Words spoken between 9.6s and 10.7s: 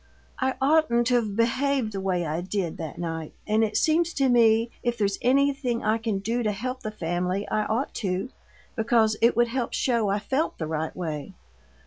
show I felt the